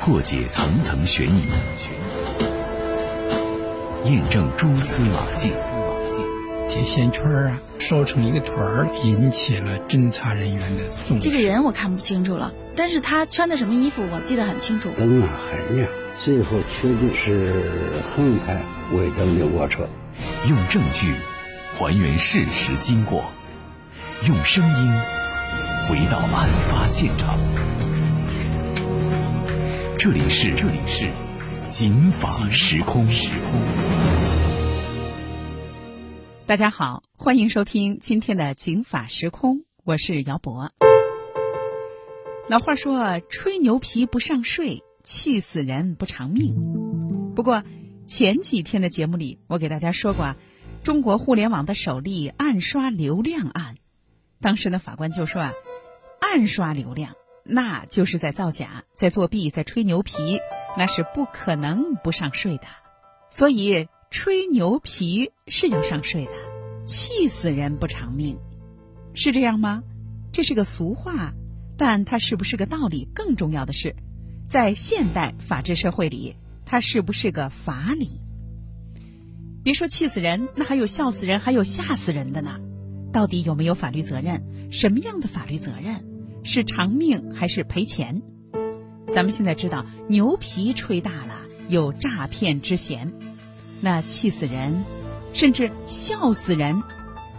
[0.00, 1.44] 破解层层悬疑，
[4.04, 5.52] 验证蛛丝马迹。
[6.68, 11.28] 铁线圈啊，烧成一个团儿，引起了侦查人员的重视。
[11.28, 14.90] 这个人我看不清楚了，但是他穿的什么衣服我记得很清楚。
[14.96, 15.88] 灯啊很亮，
[16.22, 17.62] 最后确定是
[18.14, 18.60] 横排
[18.92, 19.88] 尾灯的卧车。
[20.46, 21.14] 用证据
[21.72, 23.24] 还原事实经过，
[24.26, 24.92] 用声音
[25.88, 27.38] 回到案发现场。
[29.98, 31.12] 这里是这里是
[31.66, 33.04] 警法时空。
[33.08, 33.60] 时空。
[36.46, 40.70] 大家好，欢迎收听今天的警法时空，我是姚博。
[42.48, 46.54] 老话说：“吹牛皮不上税，气死人不偿命。”
[47.34, 47.64] 不过
[48.06, 50.36] 前几天的节目里，我给大家说过啊，
[50.84, 53.74] 中国互联网的首例暗刷流量案。
[54.40, 55.52] 当时呢，法官就说啊，
[56.20, 57.16] 暗刷流量
[57.48, 60.38] 那就是在造假、在作弊、在吹牛皮，
[60.76, 62.66] 那是不可能不上税的。
[63.30, 63.88] 所以。
[64.10, 66.32] 吹牛皮是要上税的，
[66.86, 68.38] 气死人不偿命，
[69.12, 69.82] 是这样吗？
[70.32, 71.34] 这是个俗话，
[71.76, 73.06] 但它是不是个道理？
[73.14, 73.94] 更重要的是，
[74.48, 78.22] 在现代法治社会里，它是不是个法理？
[79.62, 82.58] 别说气死人，那还有笑死人，还有吓死人的呢。
[83.12, 84.72] 到底有没有法律责任？
[84.72, 86.02] 什么样的法律责任？
[86.44, 88.22] 是偿命还是赔钱？
[89.12, 91.34] 咱们现在知道，牛皮吹大了，
[91.68, 93.12] 有诈骗之嫌。
[93.80, 94.84] 那气死人，
[95.32, 96.82] 甚至笑死人，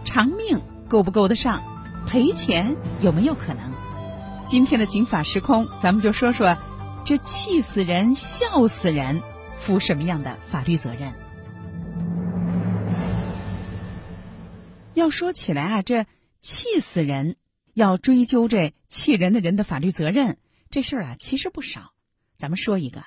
[0.04, 1.62] 偿命够不够得上？
[2.06, 3.72] 赔钱有没有可能？
[4.44, 6.56] 今天的警法时空，咱们就说说
[7.04, 9.20] 这气死人、笑死人
[9.60, 11.12] 负什么样的法律责任？
[14.94, 16.06] 要说起来啊，这
[16.40, 17.36] 气死人
[17.74, 20.38] 要追究这气人的人的法律责任，
[20.70, 21.92] 这事儿啊其实不少。
[22.36, 23.04] 咱们说一个。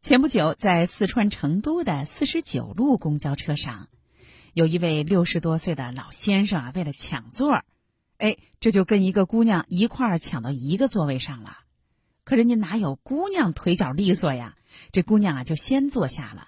[0.00, 3.88] 前不久，在四川成都的四十九路公交车上，
[4.54, 7.64] 有一位六十多岁的老先生啊，为了抢座，
[8.18, 11.58] 哎，这就跟一个姑娘一块儿抢到一个座位上了。
[12.22, 14.54] 可人家哪有姑娘腿脚利索呀？
[14.92, 16.46] 这姑娘啊，就先坐下了，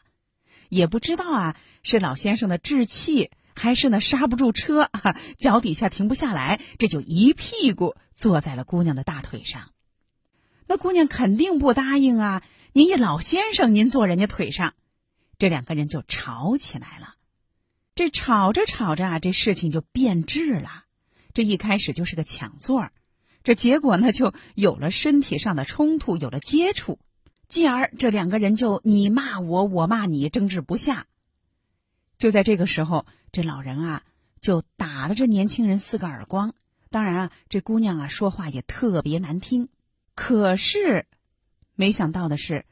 [0.69, 4.88] 也不知道啊，是老先生的志气，还是呢刹不住车，
[5.37, 9.72] 脚底下停不下来，这就一屁股坐在了姑娘的大腿上。
[10.66, 12.43] 那姑娘肯定不答应啊。
[12.72, 14.72] 您一老先生，您坐人家腿上，
[15.37, 17.16] 这两个人就吵起来了。
[17.94, 20.84] 这吵着吵着啊，这事情就变质了。
[21.34, 22.88] 这一开始就是个抢座
[23.44, 26.98] 这结果呢就有了身体上的冲突，有了接触，
[27.47, 31.04] 继而这两个人就你骂我，我骂你，争执不下。
[32.20, 34.03] 就在这个时候，这老人啊
[34.41, 36.54] 就打了这年轻人四个耳光。
[36.91, 39.70] 当然啊，这姑娘啊说话也特别难听，
[40.14, 41.06] 可是。
[41.76, 42.66] 没想到的是，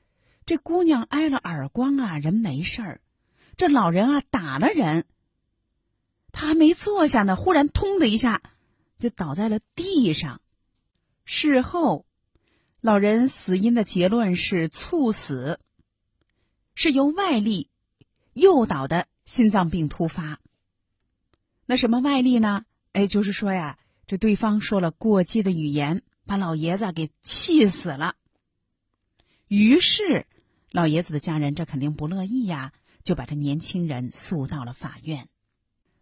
[0.44, 3.00] 这姑娘挨了耳光啊，人没事儿；
[3.56, 5.06] 这老人啊打了人，
[6.30, 8.42] 他还没坐下呢，忽然“通”的一下
[8.98, 10.42] 就倒在了地上。
[11.24, 12.04] 事后，
[12.82, 15.58] 老人死因的结论是猝死，
[16.74, 17.70] 是由外力
[18.34, 20.40] 诱导的心脏病突发。
[21.66, 22.64] 那什么外力呢？
[22.92, 28.14] 哎，就是说呀，这对方说了过激的语言，把老爷子给气死了。
[29.46, 30.26] 于是，
[30.72, 32.72] 老爷子的家人这肯定不乐意呀，
[33.04, 35.28] 就把这年轻人诉到了法院。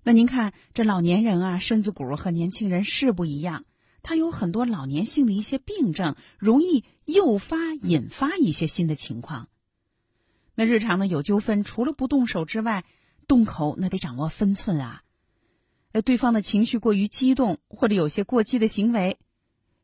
[0.05, 3.65] 那您看，这老年人啊，身子骨和年轻人是不一样，
[4.05, 9.49] 他有很多老年性的一些病症，容易诱发、引发一些新的情况。
[10.55, 12.85] 那日常呢有纠纷，除了不动手之外，
[13.27, 15.03] 动口那得掌握分寸啊。
[15.93, 19.19] 呃，对方的情绪过于激动，或者有些过激的行为，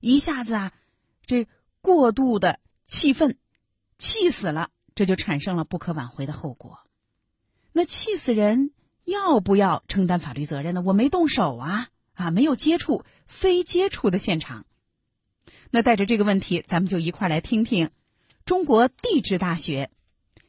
[0.01, 0.73] 一下子啊，
[1.27, 1.47] 这
[1.81, 3.39] 过度的气愤。
[3.99, 6.81] 气死了，这就产生了不可挽回的后果。
[7.73, 8.73] 那气死人
[9.05, 10.83] 要不要承担法律责任呢？
[10.85, 14.67] 我没动手啊，啊，没有接触，非接触的现场。
[15.71, 17.91] 那带着这个问题，咱们就一块来听听
[18.45, 19.89] 中国地质大学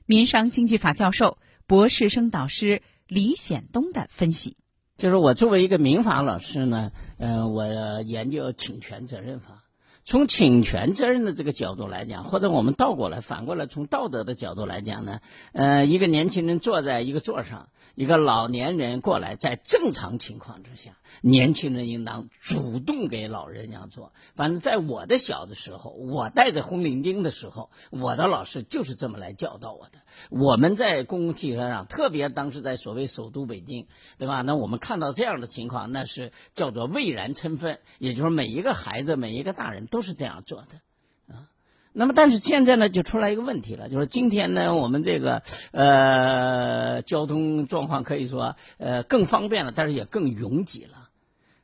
[0.08, 4.58] 民商经济法教授、博士生导师李显东的分析。
[4.98, 7.66] 就是我作为一个民法老师呢，呃，我
[8.02, 9.64] 研究侵权责任法。
[10.06, 15.22] 从侵权责任的这个角度来讲，或者我们倒过来、反过来从道德的角度来讲呢，
[15.54, 24.12] 呃，一个年轻人坐在一个座上，一个老年人过来，在正常情况之下，年轻人应当主动给老人让座。
[24.36, 30.00] 反正在我的小的时候，我带着红领巾的时候，我的老师就是这么来教导我的。
[30.30, 33.88] 我们在公共汽车上，特别当时在所谓首都北京，
[34.18, 34.42] 对吧？
[34.42, 41.50] 那我们看到这样的情况，那是叫做蔚然成分，也就是每一个孩子、每一个大人都是这样做的，啊。
[41.92, 51.10] 那么，但是现在呢，就出来一个问题了，就是今天呢，我们这个呃交通状况可以说呃更方便了，但是也更拥挤了。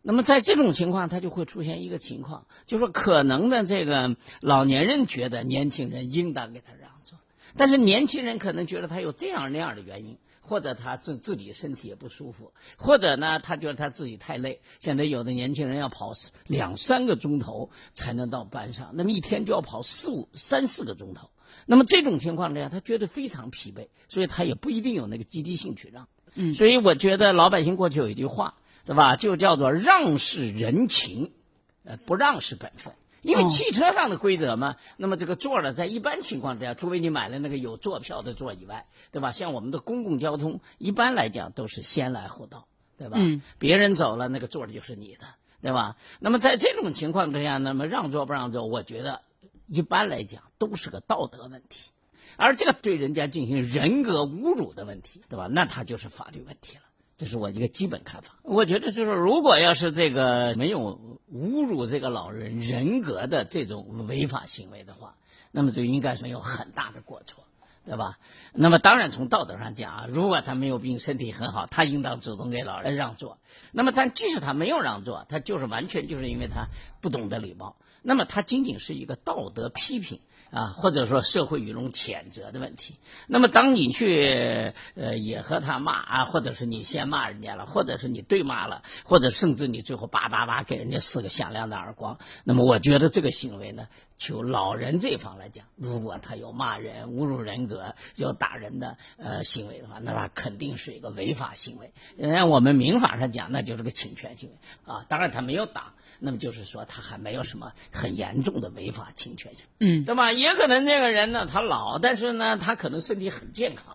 [0.02, 6.72] 那么在这种情况，它就会出现一个情况，就是说可能的这个老年人觉得年轻人应当给他，
[7.58, 10.18] 但是年轻人可能觉得他有这样那样的原因。
[10.42, 14.62] 或者他自自己身体也不舒服，或者呢，他觉得他自己太累。
[14.80, 16.14] 现在有的年轻人要跑
[16.48, 21.30] 两三个钟头才能到班上，那么一天就要跑四五三四个钟头。
[21.68, 26.08] 那么这种情况下，他觉得非常疲惫，所以他也不一定有那个积极性去让。
[26.34, 28.56] 嗯，所以我觉得老百姓过去有一句话，
[28.86, 29.18] 对吧？
[29.18, 31.32] 就叫做让是人情，
[31.84, 32.96] 呃，不让是本分。
[33.22, 39.32] 因为汽车上的规则嘛，那么这个座呢，在一般情况之下，除非你买了那个有座票的座以外，对吧？
[39.32, 42.68] 像我们的公共交通，一般来讲都是先来后到，
[42.98, 43.18] 对吧？
[43.20, 45.26] 嗯，别人走了，那个座就是你的，
[45.62, 45.98] 对吧？
[46.20, 49.22] 那么在这种情况之下，那么让座不让座，我觉得
[49.68, 51.92] 一般来讲都是个道德问题，
[52.38, 55.48] 而这个对人家进行人格侮辱的问题，对吧？
[55.52, 56.84] 那他就是法律问题了。
[57.20, 58.36] 这是我一个基本看法。
[58.44, 60.98] 我觉得就是，如果要是这个没有
[61.34, 65.16] 侮辱这个老人人格的这种违法行为的话，
[65.52, 67.44] 那么就应该说有很大的过错，
[67.86, 68.20] 对吧？
[68.54, 73.38] 那么当然从道德上讲啊，如果他没有病，身体很好，他应当主动给老人让座。
[73.74, 76.68] 那么，但即使他没有让座，他就是完全就是因为他
[77.02, 77.76] 不懂得礼貌。
[78.02, 80.20] 那么，他仅仅是一个道德批评。
[80.52, 82.96] 啊，或者说社会舆论谴责的问题。
[83.28, 93.88] 那么，当你去呃也和他骂啊，或者是你先骂人家了，或者是你对骂了，或者甚至你最后叭叭叭给人家四个响亮的耳光，那么我觉得这个行为呢，
[94.18, 101.94] 就老人这方来讲，如果他有骂人、侮辱人格、有打人的呃行为的话，那他肯定是一个违法行为。
[102.28, 104.56] 按我们民法上讲，那就是个侵权行为
[104.92, 105.06] 啊。
[105.08, 105.94] 当然他没有打。
[106.22, 110.32] 那么就是说，他还没有什么很严重的违法侵权，嗯，对吧？
[110.32, 113.94] 也可能这个人呢，他老，但是呢，他可能身体很健康。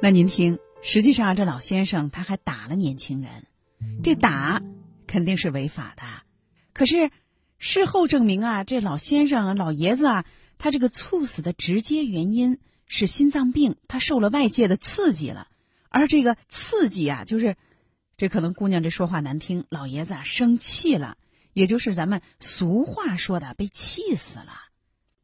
[0.00, 3.46] 那您听，实际上这老先生他还打了年轻人，
[4.04, 4.62] 这打
[5.08, 6.04] 肯定是违法的。
[6.72, 7.10] 可是
[7.58, 10.24] 事后证明啊，这老先生老爷子啊，
[10.58, 15.48] 他这个猝死的直接原因是心脏病，他受了外界的刺激了，
[15.88, 17.56] 而这个刺激啊，就是。
[18.18, 21.18] 这可能姑娘这说话难听，老爷子啊生气了，
[21.56, 24.52] 也就是咱们俗话说的被气死了。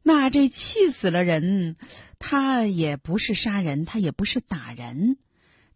[0.01, 1.75] 那这气死了人，
[2.17, 5.17] 他也不是杀人，他也不是打人，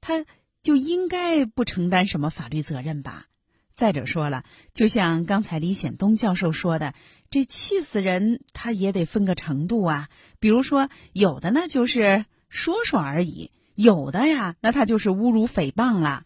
[0.01, 0.25] 他
[0.63, 3.27] 就应该不承担什么法律责任吧？
[3.75, 6.95] 再者说了，就像刚才李显东教授说的，
[7.29, 10.09] 这气死人他也得分个程度啊。
[10.39, 16.25] 比如说，有的呢就是说说而已，有的呀，那他就是侮辱诽谤了。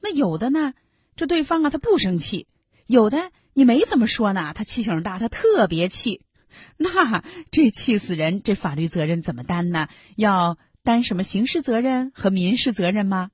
[0.00, 0.72] 那有的呢，
[1.16, 2.46] 这对方啊他不生气；
[2.86, 6.22] 有的你没怎么说呢，他气性大，他特别气。
[6.76, 9.88] 那这气死人，这法律责任怎么担呢？
[10.16, 13.30] 要担什么刑事责任和民事责任吗？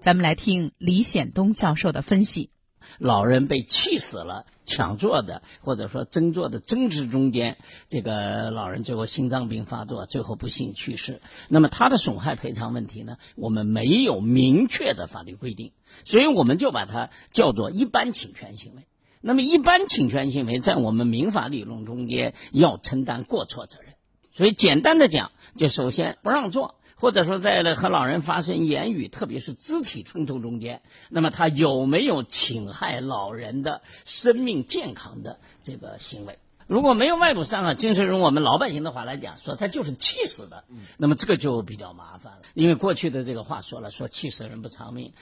[0.00, 2.50] 咱们来听李显东教授的分析。
[2.98, 11.20] 老人被气死了，抢座的或者说争座的争执中间，这个老人最后心脏病发作，最后不幸去世。
[11.48, 13.18] 那么他的损害赔偿问题呢？
[13.36, 15.72] 我们没有明确的法律规定，
[16.04, 18.86] 所以我们就把它叫做一般侵权行为。
[19.20, 23.94] 那么一般侵权行为在我们民法理论中间要承担过错责任。
[24.32, 26.76] 所以简单的讲，就首先不让座。
[26.96, 36.38] 或者说，在和老人发生言语，特别是肢体冲突中间，那么他有没有侵害老人的生命健康的这个行为？
[36.66, 40.64] 如果没有外部伤害，就是用我们老百姓的话来讲，说他就是气死的，
[40.98, 42.40] 那么这个就比较麻烦了。
[42.52, 45.14] 因为过去的这个话说了，说气死人不偿命。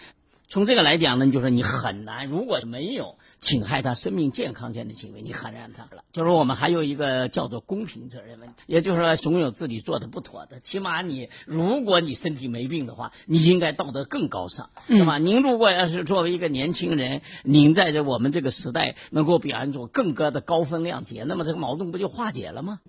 [0.50, 6.02] 从这个来讲呢，就是你很难，如果没有侵害他生命健康权的行为，你很难他了。
[6.10, 10.58] 就是我们还有一个叫做公平责任问题，也就是说，总有自己做的不妥的。
[10.58, 15.18] 起码你，如果你身体没病的话，你应该道德更高尚，对吧？
[15.18, 22.80] 您如果要是作为一个年轻人，您在这我们这个时代能够表现出更高的高风亮节，那么这个矛盾不就化解了吗？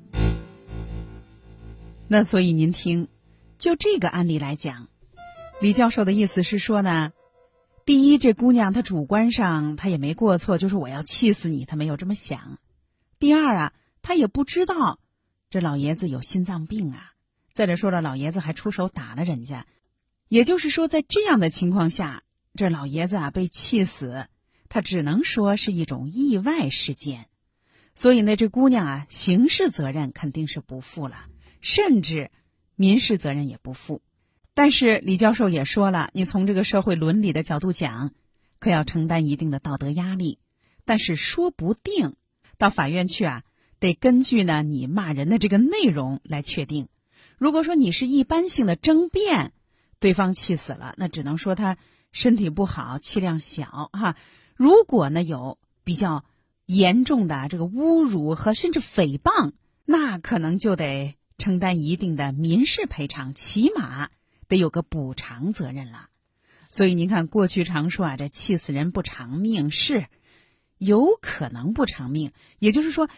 [2.07, 3.09] 那所以您听，
[3.57, 4.87] 就这个案例来讲，
[5.59, 7.11] 李教授的意思是说呢。
[7.89, 12.59] 第一，这姑娘她主观上她也没过错，就是我要气死你，她没有这么想。
[13.17, 14.99] 第二啊，她也不知道
[15.49, 17.13] 这老爷子有心脏病啊。
[17.51, 19.65] 再者说了，老爷子还出手打了人家，
[20.27, 22.21] 也就是说，在这样的情况下，
[22.53, 24.27] 这老爷子啊被气死，
[24.67, 27.25] 他只能说是一种意外事件。
[27.95, 31.25] 所以呢，这姑娘啊，刑事责任肯定是不负了，
[31.59, 32.29] 甚至
[32.75, 34.03] 民事责任也不负。
[34.59, 38.11] 但是李教授也说了，你从这个社会伦理的角度讲，
[38.59, 40.37] 可要承担一定的道德压力。
[40.83, 42.17] 但是说不定
[42.57, 43.43] 到法院去啊，
[43.79, 46.89] 得根据呢你骂人的这个内容来确定。
[47.37, 49.53] 如果说你是一般性的争辩，
[50.01, 51.77] 对方气死了，那只能说他
[52.11, 54.17] 身体不好，气量小哈。
[54.57, 56.25] 如果呢有比较
[56.65, 59.53] 严重的这个侮辱和甚至诽谤，
[59.85, 64.09] 那可能就得承担一定的民事赔偿，起码
[64.49, 66.09] 得有个补偿责任了。
[66.71, 70.05] 所以您看，过去常说啊，这气死人不偿命，是
[70.77, 72.31] 有可能不偿命。
[72.59, 73.09] 也就是说，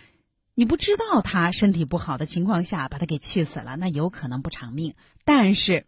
[0.55, 4.95] 你不知道他身体不好的情况下把他给气死了，那有可能不偿命。
[5.25, 5.85] 但是，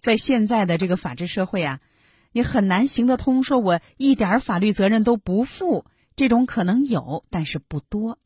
[0.00, 1.80] 在现在的这个法治社会啊，
[2.32, 8.18] 你很难行得通，说我一点法律责任都不负，这种可能有，但是不多。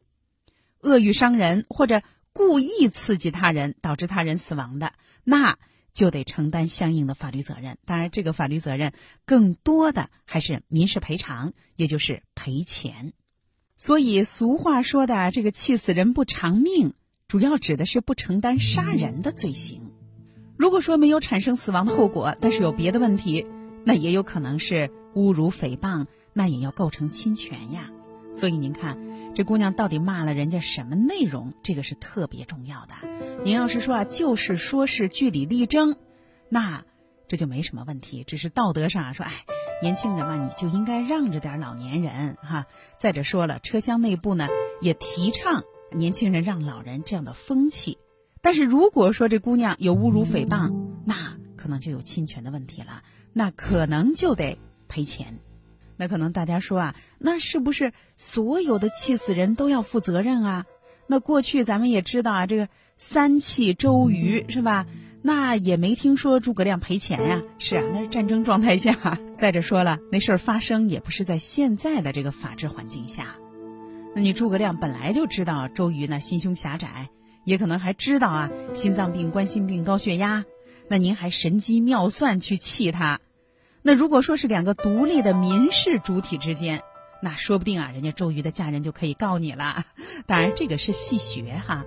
[0.81, 5.59] 恶语伤人或者故意刺激他人导致他人死亡的，那。
[5.95, 7.79] 就得承担相应的法律责任。
[7.87, 8.93] 当然，这个法律责任
[9.25, 13.15] 更多的还是民事赔偿，也就是赔钱。
[13.77, 16.95] 所以俗话说的“这个气死人不偿命”，
[17.27, 19.91] 主要指的是不承担杀人的罪行。
[20.57, 23.47] 如果说没有产生死亡的后果，但是有别的问题，
[23.85, 27.91] 那也有可能是侮辱诽谤，那也要构成侵权呀。
[28.35, 28.99] 所以您看，
[29.35, 31.55] 这姑娘到底骂了人家什么内容？
[31.63, 32.95] 这个是特别重要的。
[33.45, 35.97] 您要是说啊，就事说事，据理力争，
[36.49, 36.85] 那
[37.29, 38.25] 这就没什么问题。
[38.25, 39.33] 只是道德上说，哎，
[39.83, 42.67] 年轻人嘛，你就应该让着点老年人哈。
[42.99, 44.49] 再者说了，车厢内部呢
[44.81, 45.63] 也提倡
[45.93, 47.99] 年轻人让老人这样的风气。
[48.43, 50.75] 但是如果说这姑娘有侮辱诽谤，
[51.07, 55.39] 那可能就有侵权的问题了，那可能就得赔钱。
[55.97, 60.67] 那可能大家说啊，那是不是所有的气死人都要负责任啊？
[61.07, 64.87] 那过去咱们也知道啊，这个三气周瑜是吧？
[65.23, 67.43] 那也没听说诸葛亮赔钱呀。
[67.59, 69.19] 是啊，那是战争状态下。
[69.37, 73.37] 再者说了，那事儿发生也不是在现在的这个法治环境下。
[74.15, 77.09] 那你诸葛亮本来就知道周瑜呢心胸狭窄，
[77.45, 80.45] 也可能还知道啊心脏病、冠心病、高血压。
[80.89, 83.21] 那您还神机妙算去气他？
[83.87, 86.81] 那如果说是两个独立的民事主体之间，
[87.21, 89.85] 那说不定啊，人家周瑜的家人就可以告你了。
[90.25, 91.85] 当然，这个是戏学哈。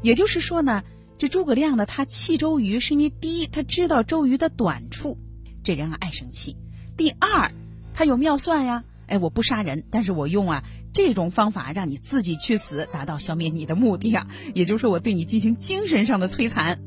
[0.00, 0.84] 也就是说呢，
[1.18, 5.18] 这诸葛亮呢，他气周瑜是因为第一，他知道周瑜的短处，
[5.64, 6.54] 这人啊爱生气；
[6.96, 7.50] 第二，
[7.94, 10.62] 他有妙算呀，哎，我不杀人，但是我用啊
[10.94, 14.28] 这种方法让你自己去死，达到消灭你的目的啊。
[14.54, 16.78] 也就是说，我对你进行精神上的摧残，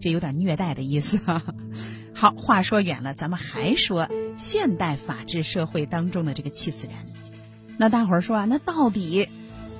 [0.00, 1.42] 这有点虐待的意思哈。
[2.22, 6.94] 好，话说远了，咱们还说现代法治社会当中的这个气死人。
[7.78, 9.28] 那大伙儿说啊，那到底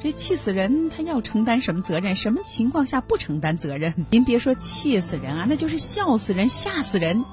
[0.02, 2.16] 这气死人他要承担什么责任？
[2.16, 3.94] 什么情况下不承担责任？
[4.10, 7.24] 您别说气死人啊，那就是笑死人、吓死人，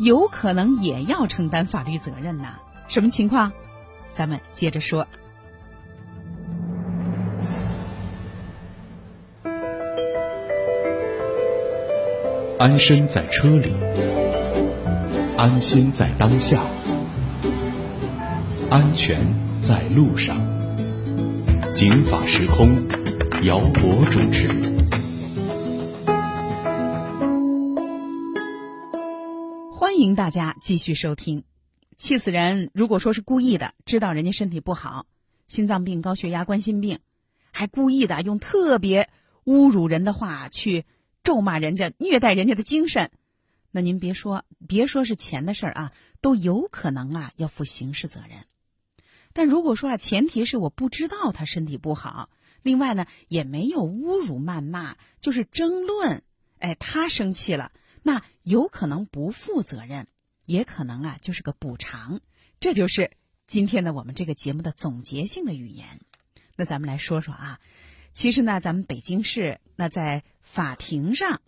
[0.00, 2.58] 有可能也要承担法律责任呐。
[2.88, 3.52] 什么情况？
[4.14, 5.06] 咱们接着说。
[12.56, 13.74] 安身在车里。
[15.44, 16.66] 安心在当下，
[18.70, 19.20] 安全
[19.60, 20.38] 在路上。
[21.74, 22.74] 警法时空，
[23.42, 24.48] 姚博主持。
[29.70, 31.44] 欢迎大家继续收听。
[31.98, 32.70] 气死人！
[32.72, 35.04] 如果说是故意的，知道人家身体不好，
[35.46, 37.00] 心脏病、高血压、冠心病，
[37.50, 39.10] 还故意的用特别
[39.44, 40.86] 侮辱人的话去
[41.22, 43.10] 咒骂人家、虐待人家的精神。
[43.76, 48.44] 那您别说，别说是钱的事儿啊，都有可能啊要负刑事责任。
[49.32, 52.30] 但如果说啊，前提是我不知道他身体不好，
[52.62, 56.22] 另外呢也没有侮辱谩骂，就是争论，
[56.60, 57.72] 哎，他生气了，
[58.04, 60.06] 那有可能不负责任，
[60.44, 62.20] 也可能啊就是个补偿。
[62.60, 63.10] 这就是
[63.48, 66.00] 今天的我们这个节目的总结性的语言。
[66.54, 67.58] 那咱们来说说啊，
[68.12, 71.40] 其实呢，咱们北京市那在法庭上。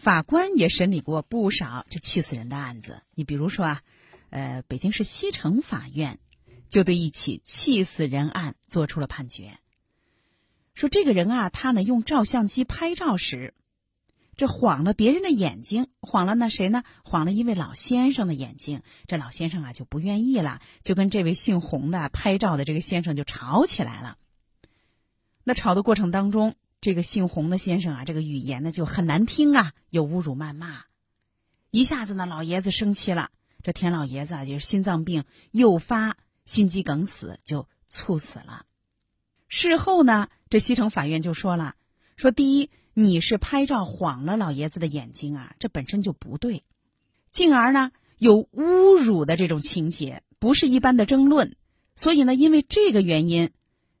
[0.00, 3.02] 法官也审理过不少这气死人的案子。
[3.14, 3.82] 你比如说啊，
[4.30, 6.18] 呃，北京市西城法院
[6.70, 9.58] 就对一起气死人案作出了判决，
[10.72, 13.52] 说这个人啊，他呢用照相机拍照时，
[14.36, 16.82] 这晃了别人的眼睛，晃了那谁呢？
[17.04, 18.82] 晃了一位老先生的眼睛。
[19.06, 24.16] 这老先生啊就不愿意了，就跟这位姓洪的拍照的这个先生就吵起来了。
[25.44, 26.54] 那吵的过程当中。
[26.80, 30.84] 这个姓洪的先生啊，这个语言呢就很难听啊，有侮辱谩骂，
[31.70, 33.30] 一下子呢老爷子生气了，
[33.62, 38.64] 这田老爷子啊就是心脏病诱发心肌梗死，就猝死了。
[39.46, 41.74] 事后呢，这西城法院就说了，
[42.16, 46.64] 说第一，你是拍照晃了老爷子的眼睛啊，这本身就不对，
[47.28, 51.56] 进而呢有侮辱的这种情节，不是一般的争论，
[51.94, 53.50] 所以呢，因为这个原因，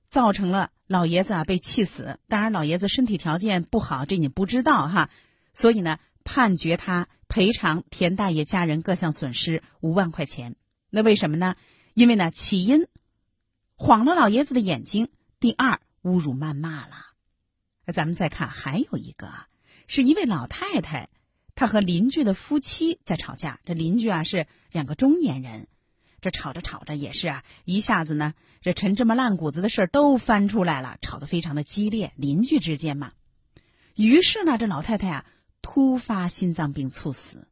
[0.08, 0.70] 造成了。
[0.90, 5.08] 老爷子啊被气死，当然老爷子身体条件不好，这你不知道哈，
[5.54, 10.56] 所以呢判决他赔偿田大爷家人各项损失五万块钱。
[10.90, 11.54] 那为什么呢？
[11.94, 12.88] 因为呢起因
[13.76, 16.96] 晃了老爷子的眼睛，第二侮辱谩骂了。
[17.86, 19.46] 那咱们再看还有一个啊，
[19.86, 21.08] 是一位老太太，
[21.54, 23.60] 她和邻居的夫妻在吵架。
[23.62, 25.68] 这邻居啊是两个中年人。
[26.20, 33.12] 这吵着吵着也是啊，一下子呢，这陈芝麻烂谷子的事儿都翻出来了，吵得非常的激烈，邻居之间嘛。
[33.94, 35.26] 于是呢，这老太太啊
[35.62, 37.46] 突发心脏病猝死。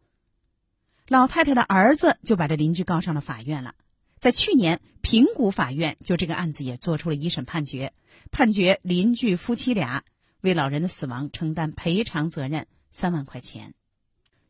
[1.06, 3.74] 老太太的儿子就把这邻居告上了法院了。
[4.18, 7.94] 在去年，平谷法院就这个案子也做出了一审判决，
[8.30, 10.04] 判决邻居夫妻俩
[10.40, 13.74] 为老人的死亡承担赔偿责任三万块钱。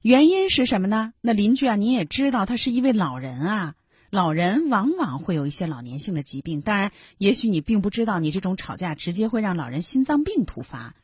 [0.00, 1.12] 原因是什么呢？
[1.20, 3.74] 那邻居啊，你也知道，他是一位老人啊。
[4.10, 10.94] 老人往往会有一些老年性的疾病，当然，也许你并不知道，你这种吵架直接会让老人心脏病突发。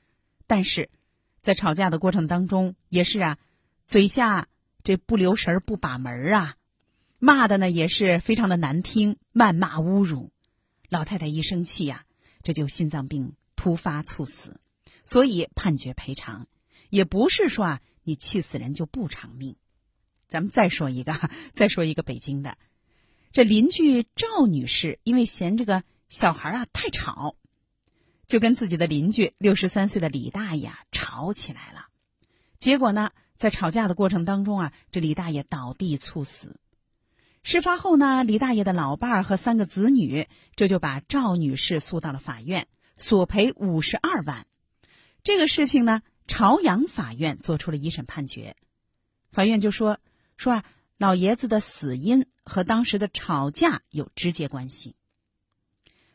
[0.47, 0.89] 但是，
[1.43, 3.39] 在吵架的过程当中，也是啊，
[3.87, 4.49] 嘴下
[4.83, 6.57] 这不留神不把门儿啊，
[7.19, 10.31] 骂的呢也是非常的难听，谩骂侮辱。
[10.89, 12.07] 老太太一生气呀，
[12.43, 14.59] 这就心脏病突发猝死，
[15.05, 16.47] 所以判决赔偿，
[16.89, 19.57] 也不是说啊你气死人就不偿命。
[20.27, 21.19] 咱们再说一个，
[21.53, 22.57] 再说一个北京的。
[23.35, 27.35] 这邻居赵女士因为嫌这个小孩啊太吵，
[28.29, 31.89] 就跟自己的邻居六十三岁的李大爷啊吵起来了。
[32.61, 36.61] 结果呢，在吵架的过程当中啊，这李大爷倒地猝死。
[37.43, 44.47] 事发后呢，李大爷的老伴儿和三个子女这就把赵女士诉到了法院，索赔五十二万。
[45.25, 48.55] 这个事情呢，朝阳法院做出了一审判决，
[49.33, 49.99] 法院就说
[50.37, 50.65] 说啊。
[50.97, 54.95] 老爷子的死因和当时的吵架有直接关系，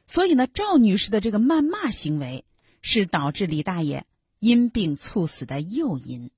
[0.07, 2.45] 所以呢，赵女士的这个谩骂行为
[2.81, 4.05] 是导致李大爷
[4.39, 6.31] 因病猝死的诱因，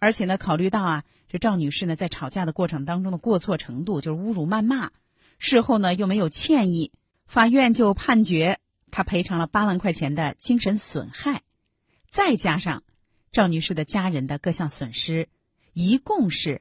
[0.00, 4.90] 而且呢，考虑到啊，这赵女士呢在吵架的过程当中的过错程度，就是侮辱谩骂，
[5.38, 6.90] 事后呢又没有歉意，
[7.26, 8.58] 法院就判决
[8.90, 11.42] 她赔偿了八万块钱的精神损害，
[12.10, 12.82] 再加上
[13.30, 15.28] 赵女士的家人的各项损失，
[15.72, 16.60] 一共是。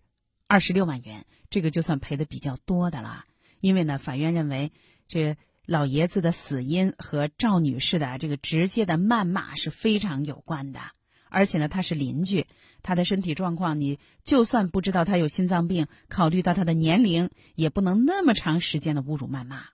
[0.52, 3.24] 二十六万元，这个就算赔的比较多的了。
[3.62, 4.74] 因为呢，法院认为
[5.08, 10.82] 这老爷子的死因和赵女士的这个直接的谩骂是非常有关的，
[11.30, 12.48] 而且呢，他是邻居，
[12.84, 19.68] 他的身体状况，你就算不知道他有心脏病，考虑到他的年龄，也不能那么长时间的侮辱谩骂。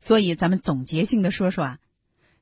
[0.00, 1.78] 所以，咱们总结性的说说啊，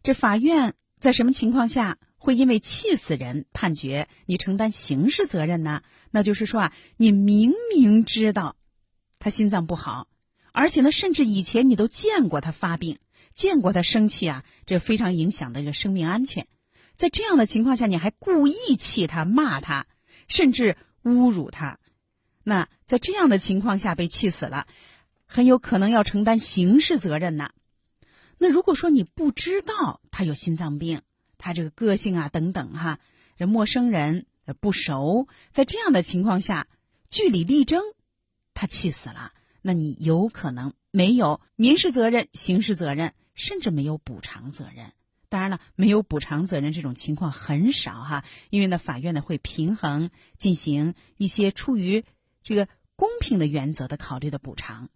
[0.02, 1.98] 这法院在什么情况下？
[2.18, 5.82] 会因为气死人判决你承担刑事责任呢？
[6.10, 8.56] 那就是说啊，你明明知道
[9.18, 10.08] 他心脏不好，
[10.52, 12.98] 而且呢，甚至以前你都见过他发病，
[13.32, 16.48] 见过他生气啊，这非常影响的一个生命安全。
[16.94, 19.86] 在这样的情况下，你还故意气他、骂他，
[20.26, 21.78] 甚至侮辱他，
[22.42, 24.66] 那在这样的情况下被气死了，
[25.24, 27.50] 很有可能要承担刑事责任呢。
[28.38, 31.02] 那如果说你不知道他有心脏病，
[31.38, 32.98] 他这个个性啊，等等哈，
[33.36, 34.26] 人陌生人
[34.60, 36.66] 不熟，在这样的情况下
[37.08, 37.82] 据理力争，
[38.52, 44.92] 他气死了，那你有可能没有民事责任、刑事责任，甚至没有补偿责任。
[45.30, 52.04] 当然了，没有补偿责任这种情况很少哈，因为呢，法院呢会平衡进行一些出于
[52.42, 54.88] 这个公平的原则的考虑的补偿。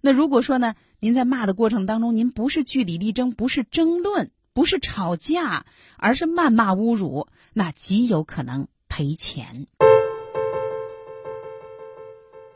[0.00, 4.30] 那如果说呢，您在骂的过程当中，您不是据理力争，不是争论。
[4.52, 5.64] 不是吵架，
[5.96, 9.66] 而是谩骂侮辱，那极有可能赔钱。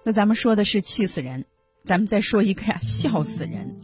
[0.02, 1.46] 那咱们说的是气死人，
[1.84, 3.76] 咱们再说一个呀，笑死人。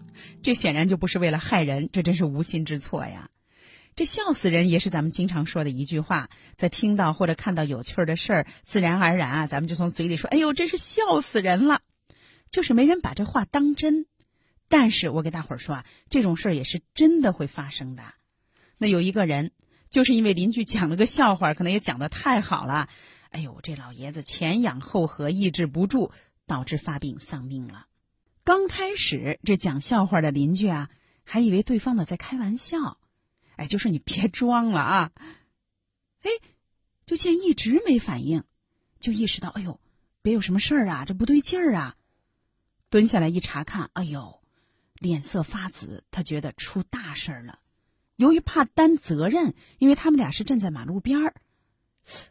[0.42, 3.30] 这显然就不是为了害人，这真是无心之错呀。
[3.96, 11.80] 这笑死人也是咱们经常说的一句话，在听到或者看到有趣的事儿，自然而然啊，咱们就从嘴里说：“哎呦，真是笑死人了。”
[12.50, 14.06] 就是没人把这话当真。
[14.70, 18.14] 但是我给大伙儿说啊，这种事儿也是真的会发生的。
[18.78, 19.50] 那有一个人，
[19.90, 22.88] 就是因为邻居讲了个笑话，可能也讲的太好了，
[23.30, 26.12] 哎呦，这老爷子前仰后合，抑制不住，
[26.46, 27.88] 导致发病丧命了。
[28.44, 30.88] 刚开始这讲笑话的邻居啊，
[31.24, 32.96] 还以为对方呢在开玩笑，
[33.56, 35.12] 哎，就说你别装了啊。
[36.22, 36.30] 哎，
[37.06, 38.44] 就见一直没反应，
[39.00, 39.80] 就意识到，哎呦，
[40.22, 41.96] 别有什么事儿啊，这不对劲儿啊。
[42.88, 44.39] 蹲下来一查看，哎呦。
[45.00, 47.58] 脸色发紫，他觉得出大事儿了。
[48.14, 51.34] 由于怕担责任，因为他们俩是站在马路边儿，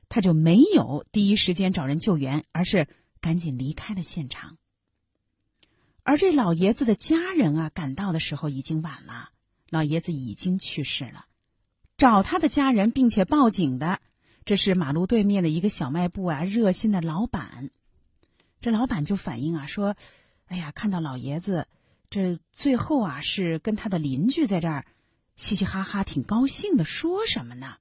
[0.07, 2.87] 他就没有第一时间找人救援，而是
[3.19, 4.57] 赶紧离开了现场。
[6.03, 9.31] 而这老爷子的家人啊，赶到的时候已经晚了。
[9.69, 11.25] 老爷子已经去世了。
[11.97, 13.99] 找他的家人并且报警的，
[14.45, 17.71] 这是马路对面的一个小卖部啊，热心的老板。
[18.61, 19.95] 这老板就反映啊说
[20.45, 21.67] ：“哎呀，看到老爷子，
[22.09, 24.85] 这最后啊是跟他的邻居在这儿
[25.35, 27.75] 嘻嘻哈哈，挺高兴的，说什么呢？”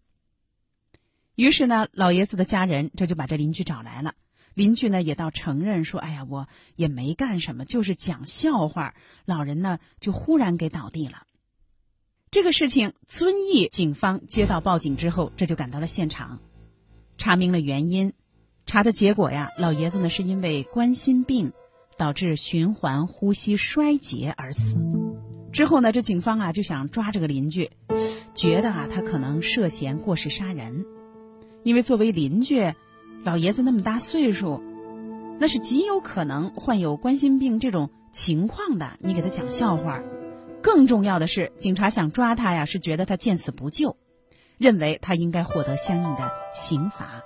[1.35, 4.15] 于是呢，老爷子的家人这就把这邻居找来了。
[4.55, 11.27] 邻居呢也倒承认说：“哎呀，我也没干什么，就是讲笑话。”老人呢就忽然给倒地了。
[12.33, 16.41] 这个事情，遵义警方接到报警之后，这就赶到了现场，
[17.17, 18.13] 查明了原因。
[18.67, 21.53] 查的结果呀，老爷子呢是因为冠心病
[21.99, 24.79] 导致循环呼吸衰竭而死。
[25.53, 27.71] 之后呢，这警方啊就想抓这个邻居，
[28.35, 30.87] 觉得啊他可能涉嫌过失杀人。
[31.65, 32.73] 因为作为邻居，
[33.25, 34.63] 老爷子那么大岁数，
[35.41, 38.93] 那是极有可能患有冠心病这种情况的。
[39.01, 40.03] 你给他讲笑话，
[40.63, 43.97] 更重要的是，警察想抓他呀，是觉得他见死不救，
[44.57, 47.23] 认为他应该获得相应的刑罚。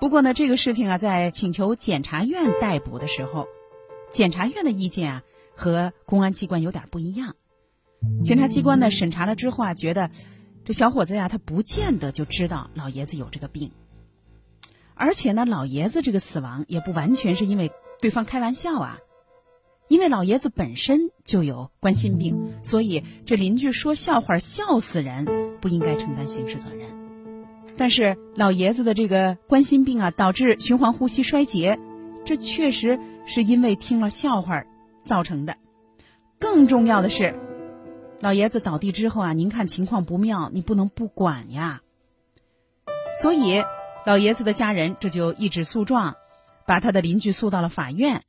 [0.00, 3.46] 不过呢，这个事情啊，在请求检察院逮捕的时候，
[4.14, 5.22] 检察院的意见啊
[5.54, 7.36] 和公安机关有点不一样。
[8.24, 10.10] 检察机关呢审查了之后啊，觉得。
[10.66, 13.72] 这小伙子呀，他不见得就知道老爷子有这个病，
[14.94, 18.98] 而且呢，老爷子这个死亡也不完全是因为对方开玩笑啊，
[19.88, 25.26] 因为老爷子本身就有冠心病，所以这邻居说笑话笑死人，
[25.60, 26.88] 不应该承担刑事责任。
[27.76, 31.78] 但是老爷子的这个冠心病啊，导致循环呼吸衰竭，
[32.24, 34.64] 这确实是因为听了笑话
[35.04, 35.56] 造成的。
[36.38, 37.34] 更重要的是。
[38.20, 41.82] 老爷子倒地之后啊，您看情况不妙，你不能不管呀。
[43.20, 43.62] 所以，
[44.06, 46.14] 老爷子的家人这就一纸诉状，
[46.66, 48.22] 把他的邻居诉到了法院。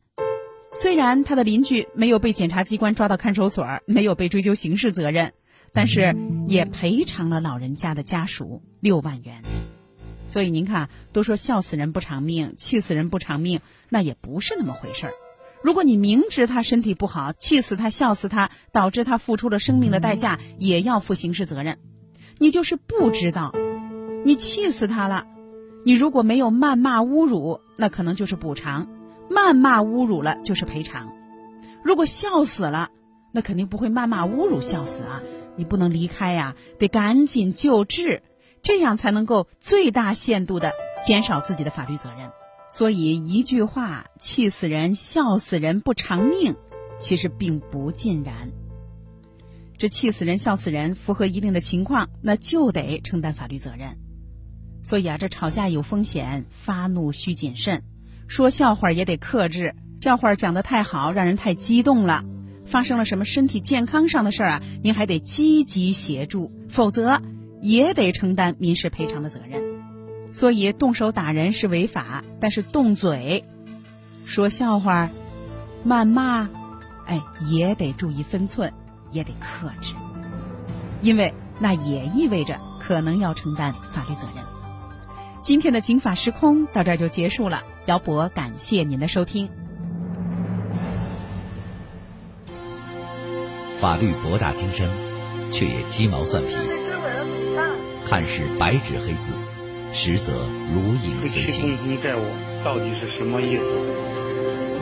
[0.74, 5.32] 虽然他的邻居没有被检察机关抓到看守所，没有被追究刑事责任，
[5.72, 6.14] 但是
[6.50, 9.44] 也赔偿了老人家的家属六万元。
[10.28, 15.14] 所以您看，都说笑死人不偿命，气死人不偿命，那也不是那么回事儿。
[15.64, 21.80] 如果你明知他身体不好，气死他、笑死他，导致他付出了生命的代价，也要负刑事责任。
[22.38, 23.54] 你就是不知道，
[24.24, 25.26] 你气死他了，
[25.84, 28.88] 你如果没有谩骂侮辱，那可能就是补偿；
[29.30, 31.12] 谩骂侮辱了就是赔偿。
[31.84, 32.90] 如果笑死了，
[33.32, 35.22] 那肯定不会谩骂侮辱笑死啊！
[35.56, 38.22] 你不能离开呀，得赶紧救治，
[38.66, 40.74] 这样才能够最大限度的
[41.06, 42.32] 减少自己的法律责任。
[42.68, 46.56] 所以一句话，气死人、笑死人不偿命，
[47.00, 48.52] 其实并不尽然。
[49.78, 54.00] 这气死人、笑死人符合一定的情况，那就得承担法律责任。
[54.82, 57.84] 所以啊，这吵架有风险，发怒需谨慎，
[58.28, 59.76] 说笑话也得克制。
[60.02, 62.24] 笑话讲得太好，让人太激动了，
[62.66, 67.22] 发生了什么身体健康上的事儿啊，您还得积极协助，否则
[67.66, 69.64] 也得承担民事赔偿的责任。
[70.32, 73.46] 所以动手打人是违法，但是动嘴、
[74.26, 75.10] 说笑话、
[75.86, 76.50] 谩骂，
[77.08, 78.72] 哎，也得注意分寸，
[79.12, 79.94] 也得克制，
[81.02, 84.44] 因为那也意味着可能要承担法律责任。
[85.42, 89.50] 今天的《警法时空》到这儿就结束了，姚博感谢您的收听。
[93.80, 94.90] 法律博大精深，
[95.52, 96.54] 却也鸡毛蒜皮，
[98.06, 99.32] 看似白纸黑字。
[99.92, 100.34] 实则
[100.74, 101.78] 如影随形。
[101.78, 102.22] 公积债务
[102.66, 103.64] 到底是什么意思？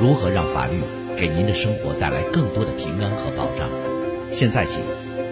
[0.01, 0.81] 如何让法律
[1.15, 3.69] 给您的生活带来更多的平安和保障？
[4.31, 4.81] 现在起，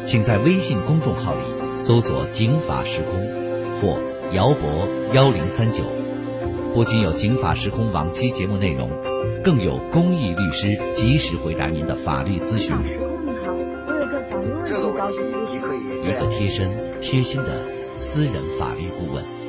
[0.05, 1.41] 请在微信公众号里
[1.79, 3.27] 搜索“警法时空”
[3.81, 3.99] 或
[4.33, 5.83] “姚博幺零三九”，
[6.75, 8.91] 不仅有“警法时空”往期节目内容，
[9.43, 12.67] 更有公益律师及时回答您的法律咨询。
[12.67, 13.51] 时空你好，
[13.87, 15.15] 我有个法律问题，这个问题
[15.51, 16.69] 你可以一个贴身、
[17.01, 17.65] 贴心的
[17.97, 19.40] 私人法律顾问。